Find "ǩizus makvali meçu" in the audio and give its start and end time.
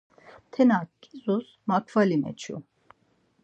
1.01-2.55